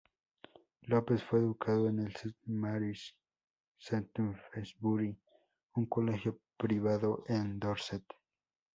Lopes 0.87 1.21
fue 1.23 1.37
educada 1.41 1.87
en 1.87 2.07
St 2.07 2.35
Mary's 2.47 3.15
Shaftesbury, 3.77 5.15
un 5.75 5.85
colegio 5.85 6.39
privado 6.57 7.23
en 7.27 7.59
Dorset. 7.59 8.01